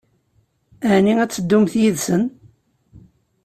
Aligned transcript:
Ɛni 0.93 1.13
ad 1.23 1.31
teddumt 1.31 1.73
yid-sen? 1.81 2.23